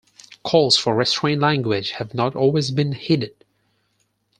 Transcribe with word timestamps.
Calls 0.41 0.77
for 0.79 0.95
restrained 0.95 1.41
language 1.41 1.91
have 1.91 2.15
not 2.15 2.35
always 2.35 2.71
been 2.71 2.93
heeded. 2.93 3.45